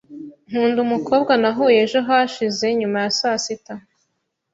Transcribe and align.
Nkunda 0.47 0.79
umukobwa 0.87 1.31
nahuye 1.41 1.77
ejo 1.85 1.99
hashize 2.07 2.65
nyuma 2.79 2.97
ya 3.03 3.11
saa 3.19 3.39
sita. 3.43 3.75